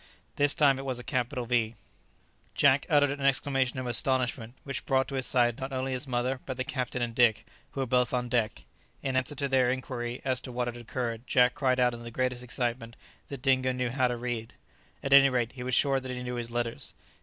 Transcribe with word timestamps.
This 0.35 0.55
time 0.55 0.79
it 0.79 0.83
was 0.83 0.97
a 0.97 1.03
capital 1.03 1.45
V. 1.45 1.75
Jack 2.55 2.87
uttered 2.89 3.11
an 3.11 3.21
exclamation 3.21 3.77
of 3.77 3.85
astonishment 3.85 4.55
which 4.63 4.83
brought 4.87 5.07
to 5.09 5.13
his 5.13 5.27
side 5.27 5.59
not 5.59 5.71
only 5.71 5.91
his 5.91 6.07
mother, 6.07 6.39
but 6.47 6.57
the 6.57 6.63
captain 6.63 7.03
and 7.03 7.13
Dick, 7.13 7.45
who 7.73 7.81
were 7.81 7.85
both 7.85 8.11
on 8.11 8.27
deck. 8.27 8.65
In 9.03 9.15
answer 9.15 9.35
to 9.35 9.47
their 9.47 9.69
inquiry 9.71 10.19
as 10.25 10.41
to 10.41 10.51
what 10.51 10.67
had 10.67 10.75
occurred, 10.77 11.27
Jack 11.27 11.53
cried 11.53 11.79
out 11.79 11.93
in 11.93 12.01
the 12.01 12.09
greatest 12.09 12.41
excitement 12.43 12.95
that 13.27 13.43
Dingo 13.43 13.71
knew 13.71 13.91
how 13.91 14.07
to 14.07 14.17
read. 14.17 14.55
At 15.03 15.13
any 15.13 15.29
rate 15.29 15.51
he 15.51 15.61
was 15.61 15.75
sure 15.75 15.99
that 15.99 16.09
he 16.09 16.23
knew 16.23 16.33
his 16.33 16.49
letters. 16.49 16.95